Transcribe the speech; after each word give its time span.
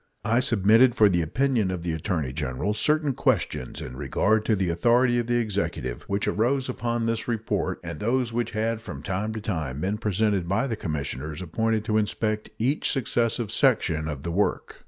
I 0.25 0.39
submitted 0.39 0.95
for 0.95 1.09
the 1.09 1.21
opinion 1.21 1.69
of 1.69 1.83
the 1.83 1.93
Attorney 1.93 2.33
General 2.33 2.73
certain 2.73 3.13
questions 3.13 3.81
in 3.81 3.95
regard 3.95 4.45
to 4.45 4.55
the 4.55 4.69
authority 4.71 5.19
of 5.19 5.27
the 5.27 5.35
Executive 5.35 6.01
which 6.09 6.27
arose 6.27 6.67
upon 6.67 7.05
this 7.05 7.27
report 7.27 7.79
and 7.83 7.99
those 7.99 8.33
which 8.33 8.49
had 8.57 8.81
from 8.81 9.03
time 9.03 9.31
to 9.33 9.41
time 9.41 9.79
been 9.81 9.99
presented 9.99 10.47
by 10.49 10.65
the 10.65 10.75
commissioners 10.75 11.39
appointed 11.39 11.85
to 11.85 11.99
inspect 11.99 12.49
each 12.57 12.89
successive 12.89 13.51
section 13.51 14.07
of 14.07 14.23
the 14.23 14.31
work. 14.31 14.77